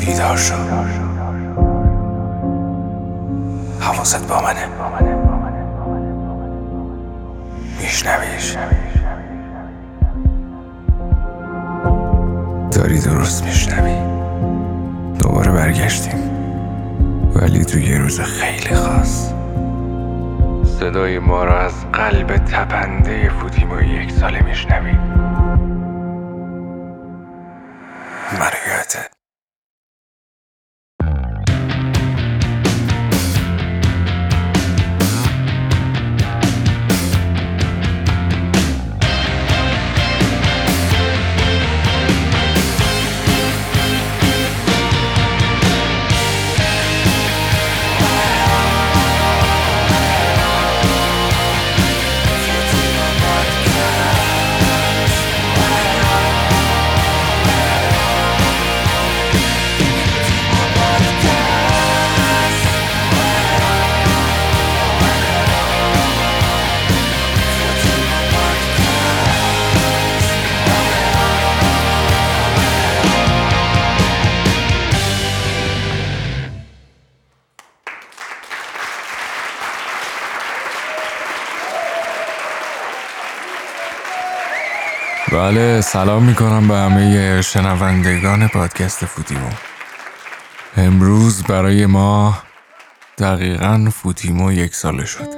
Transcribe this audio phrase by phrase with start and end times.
[0.00, 0.54] بیدار شو
[3.80, 4.68] حواست با منه.
[7.80, 8.56] میشنویش.
[12.72, 13.96] داری درست میشنوی.
[15.18, 16.20] دوباره برگشتیم.
[17.34, 19.32] ولی تو یه روز خیلی خاص.
[20.80, 24.92] صدای ما را از قلب تپنده فوتیمو یک ساله میشنوی.
[28.40, 29.19] مرگته
[85.32, 89.50] بله سلام می‌کنم به همه شنوندگان پادکست فوتیمو.
[90.76, 92.38] امروز برای ما
[93.18, 95.30] دقیقا فوتیمو یک ساله شد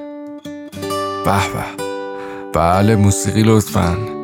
[1.25, 1.85] به به.
[2.53, 4.22] بله موسیقی لطفاً.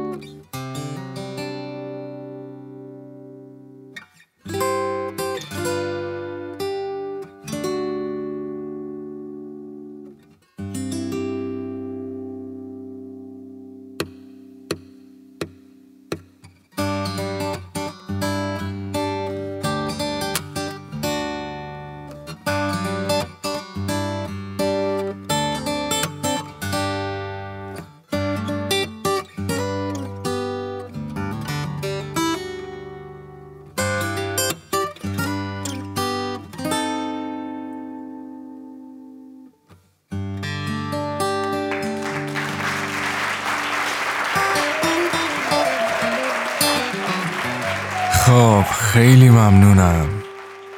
[48.29, 50.07] خب خیلی ممنونم.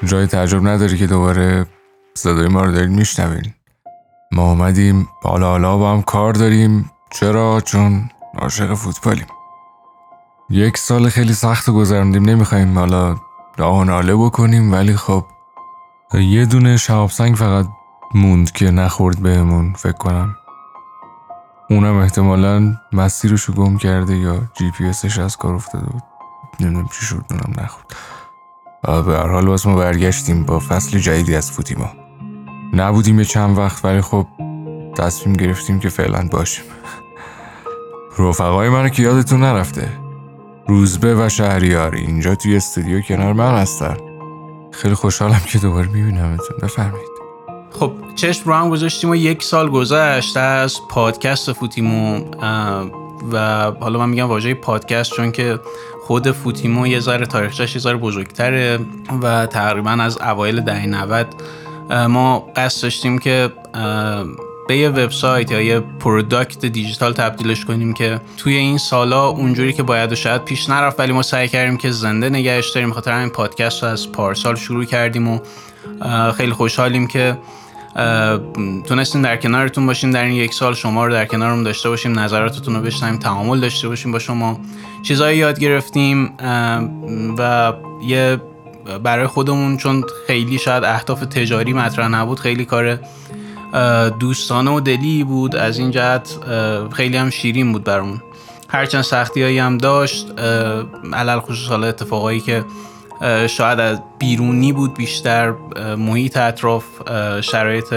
[0.04, 1.66] جای تعجب نداری که دوباره
[2.14, 3.54] صدای ما رو دارید میشنوین.
[4.32, 6.90] ما آمدیم بالا حالا با هم کار داریم.
[7.10, 9.26] چرا؟ چون عاشق فوتبالیم.
[10.50, 13.16] یک سال خیلی سخت گذراندیم نمی‌خوایم حالا
[13.56, 15.24] راه ناله بکنیم ولی خب
[16.14, 17.66] یه دونه شهاب فقط
[18.14, 20.36] موند که نخورد بهمون فکر کنم.
[21.70, 26.09] اونم احتمالا مسیرشو گم کرده یا جی پی اسش از کار افتاده بود.
[26.60, 27.86] نمی‌دونم چی شد نونم نخورد.
[29.06, 31.90] به هر حال باز ما برگشتیم با فصل جدیدی از فوتیما.
[32.72, 34.26] نبودیم یه چند وقت ولی خب
[34.96, 36.64] تصمیم گرفتیم که فعلا باشیم.
[38.18, 39.88] رفقای منو که یادتون نرفته.
[40.68, 43.96] روزبه و شهریار اینجا توی استودیو کنار من هستن.
[44.72, 46.56] خیلی خوشحالم که دوباره میبینمتون.
[46.62, 47.10] بفرمایید.
[47.70, 52.24] خب چشم رو هم گذاشتیم و یک سال گذشت از پادکست فوتیمو
[53.32, 55.60] و حالا من میگم واژه پادکست چون که
[56.02, 58.78] خود فوتیمو یه ذره تاریخچش یه ذره بزرگتره
[59.22, 61.26] و تقریبا از اوایل دهه 90
[62.08, 63.52] ما قصد داشتیم که
[64.68, 69.82] به یه وبسایت یا یه product دیجیتال تبدیلش کنیم که توی این سالا اونجوری که
[69.82, 72.92] باید و شاید پیش نرفت ولی ما سعی کردیم که زنده نگهش داریم.
[72.92, 75.38] خاطر همین پادکست رو از پارسال شروع کردیم و
[76.32, 77.38] خیلی خوشحالیم که
[78.84, 82.74] تونستیم در کنارتون باشیم در این یک سال شما رو در کنارمون داشته باشیم نظراتتون
[82.74, 84.60] رو بشنویم تعامل داشته باشیم با شما.
[85.02, 86.32] چیزایی یاد گرفتیم
[87.38, 87.72] و
[88.06, 88.40] یه
[89.02, 92.98] برای خودمون چون خیلی شاید اهداف تجاری مطرح نبود خیلی کار
[94.20, 95.56] دوستانه و دلی بود.
[95.56, 96.38] از این جهت
[96.92, 98.22] خیلی هم شیرین بود برامون.
[98.68, 100.38] هرچند سختی هایی هم داشت
[101.12, 102.64] علل خصوص حالا اتفاقایی که
[103.46, 105.52] شاید از بیرونی بود بیشتر
[105.98, 106.84] محیط اطراف
[107.40, 107.94] شرایط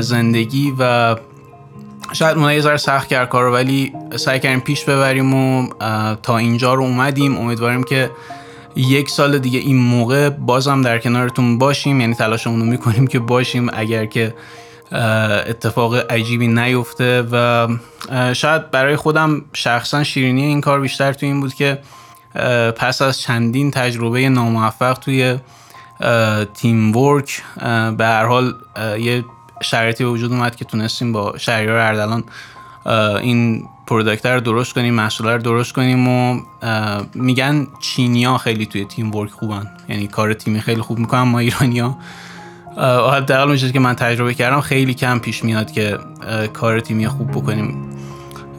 [0.00, 1.16] زندگی و
[2.12, 5.68] شاید اونها یه ذره سخت کرد کار ولی سعی کردیم پیش ببریم و
[6.22, 7.38] تا اینجا رو اومدیم.
[7.38, 8.10] امیدواریم که
[8.76, 12.00] یک سال دیگه این موقع بازم در کنارتون باشیم.
[12.00, 14.34] یعنی تلاشمون رو می‌کنیم که باشیم اگر که
[15.46, 17.24] اتفاق عجیبی نیفته.
[17.32, 17.68] و
[18.32, 21.78] شاید برای خودم شخصا شیرینی این کار بیشتر تو این بود که
[22.76, 25.38] پس از چندین تجربه ناموفق توی
[26.54, 27.42] teamwork
[27.96, 28.54] به هر حال
[28.98, 29.24] یه
[29.62, 32.24] شرایطی به وجود اومد که تونستیم با شهریار اردلان
[33.22, 36.40] این product رو درست کنیم محصول رو درست کنیم و
[37.14, 39.70] میگن چینیا خیلی توی teamwork خوبن.
[39.88, 41.96] یعنی کار تیمی خیلی خوب می‌کنن ما ایرانیا
[43.12, 45.98] حداقل چیزی که من تجربه کردم خیلی کم پیش میاد که
[46.52, 47.89] کار تیمی خوب بکنیم.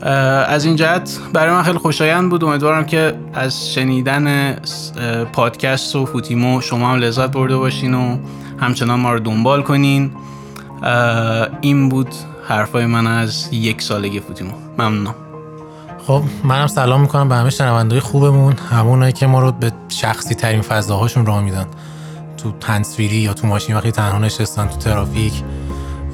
[0.01, 2.44] از این جهت برای من خیلی خوشایند بود.
[2.44, 4.56] امیدوارم که از شنیدن
[5.33, 8.18] پادکست و فوتیمو شما هم لذت برده باشین و
[8.59, 10.12] همچنان ما رو دنبال کنین.
[11.62, 12.15] این بود
[12.48, 14.51] حرفای من از یک سالگی فوتیمو.
[14.77, 15.15] ممنونم.
[16.07, 20.62] خب منم سلام می‌کنم به همه شنوندهای خوبمون همونایی که ما رو به شخصی ترین
[20.62, 21.65] فضاهاشون راه میدن.
[22.38, 25.33] تو تصویری یا تو ماشین وقتی تنها نشستن تو ترافیک.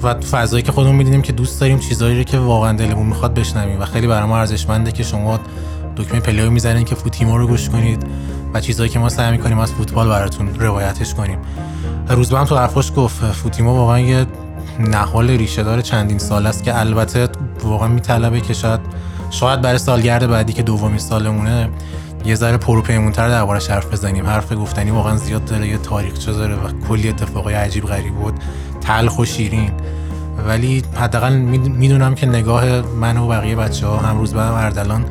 [0.04, 3.82] و فضایی که خودمون می‌دیدیم که دوست داریم چیزایی رو که واقعا دلمون می‌خواد بشنویم.
[3.82, 5.40] و خیلی برای ما ارزشمنده که شما
[5.98, 8.08] دکمه play و می‌زنین که فوتیمو رو گوش کنید
[8.54, 11.38] و چیزهایی که ما سعی می‌کنیم از فوتبال براتون روایتش کنیم.
[12.10, 14.26] روزبه هم تو حرفاش گفت فوتیمو واقعا یه
[14.80, 17.30] نهال ریشه دار چندین سال است که البته
[17.64, 18.80] واقعا میطلبه که شاید
[19.32, 21.70] شاید برای سالگرد بعدی که دومین سالمونه
[22.28, 24.26] یه ذره پروپیمونتر دربارش حرف بزنیم.
[24.26, 28.34] حرف گفتنی واقعا زیاد داره یه تاریخچه داره و کلی اتفاقای عجیب غریب بود.
[28.82, 29.72] تلخ و شیرین.
[30.48, 35.06] ولی حداقل می‌دونم که نگاه من و بقیه بچه ها هم روز بعد اردلان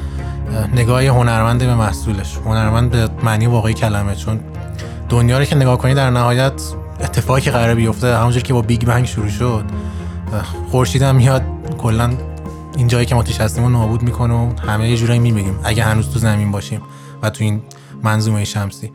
[0.75, 2.39] نگاه هنرمند به محصولش.
[2.45, 4.15] هنرمند به معنی واقعی کلمه.
[4.15, 4.41] چون
[5.09, 6.63] دنیا رو که نگاه کنی در نهایت
[7.01, 9.65] اتفاقی که قرار بیفته همونجور که با بیگ بنگ شروع شد
[10.71, 11.43] خورشید هم میاد.
[11.79, 12.11] کلا
[12.77, 15.59] این جایی که ما توش هستیم رو نابود می‌کنه و همه یه جورایی می‌بینیم.
[15.65, 16.81] اگه هنوز تو زمین باشیم.
[17.23, 17.63] و تو این
[18.03, 18.93] منظومه شمسی.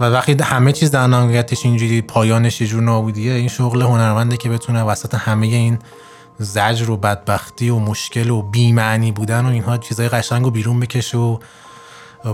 [0.00, 4.48] و وقتی همه چیز در نهایتش اینجوری پایانش یه جور نابودیه این شغل هنرمنده که
[4.48, 5.78] بتونه وسط همه این
[6.38, 11.18] زجر و بدبختی و مشکل و بیمعنی بودن و اینها چیزای قشنگ رو بیرون بکشه
[11.18, 11.38] و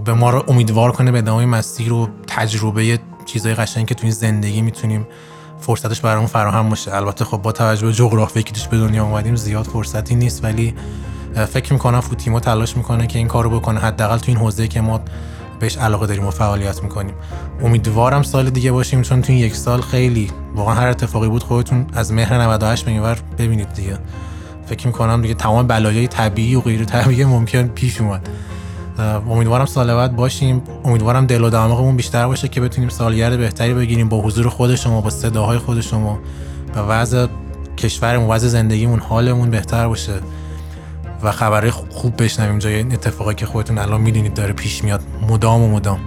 [0.04, 4.12] به ما رو امیدوار کنه به ادامه مسیر و تجربه چیزای قشنگ که تو این
[4.12, 5.06] زندگی می‌تونیم
[5.60, 6.94] فرصتش برامون فراهم باشه.
[6.94, 10.74] البته خب با توجه به جغرافی که به دنیا اومدیم زیاد فرصتی نیست ولی
[11.34, 13.80] فکر می‌کنم فوتیمو تلاش می‌کنه که این کارو بکنه.
[13.80, 15.00] حداقل تو این حوزه که ما
[15.60, 17.14] بهش علاقه داریم و فعالیت می‌کنیم.
[17.62, 21.86] امیدوارم سال دیگه باشیم چون تو این یک سال خیلی واقعا هر اتفاقی بود خودتون
[21.94, 23.98] از مهر 98 به ببینید دیگه.
[24.66, 28.28] فکر می‌کنم دیگه تمام بلایای طبیعی و غیر طبیعی ممکن پیش اومد.
[29.30, 30.62] امیدوارم سال بعد باشیم.
[30.84, 35.00] امیدوارم دل و دماغمون بیشتر باشه که بتونیم سالگرد بهتری بگیریم با حضور خود شما
[35.00, 36.18] با صداهای خود شما.
[36.76, 37.26] و وضع
[37.76, 40.20] کشورمون وضع زندگیمون حالمون بهتر باشه.
[41.22, 45.02] و خبرهای خوب بشنویم جای این اتفاقی که خودتون الان می‌دونید داره پیش میاد.
[45.28, 46.00] مدام و مدام.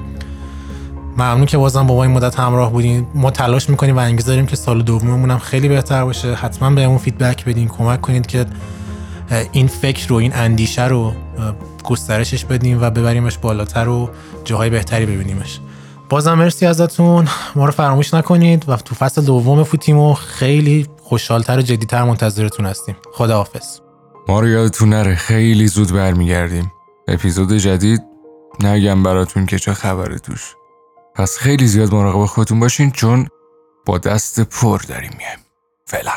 [1.18, 3.08] ممنون که بازم با ما این مدت همراه بودین.
[3.16, 6.34] ما تلاش می‌کنیم و انگیزه داریم که سال دوممون هم خیلی بهتر باشه.
[6.34, 8.46] حتما بهمون فیدبک بدین کمک کنید که
[9.52, 11.14] این فکر رو این اندیشه رو
[11.84, 14.10] گسترشش بدیم و ببریمش بالاتر و
[14.46, 15.60] جاهای بهتری ببینیمش.
[16.10, 17.28] بازم مرسی ازتون.
[17.56, 22.96] ما رو فراموش نکنید و تو فصل دوم فوتیمو خیلی خوشحالتر و جدیتر منتظرتون هستیم.
[23.14, 23.83] خداحافظ.
[24.28, 26.72] ما رو یادتون نره خیلی زود برمیگردیم.
[27.08, 28.02] اپیزود جدید
[28.60, 30.56] نگم براتون که چه خبره توش.
[31.16, 33.28] پس خیلی زیاد مراقب خودتون باشین چون
[33.86, 35.40] با دست پر داریم میایم.
[35.86, 36.12] فعلا.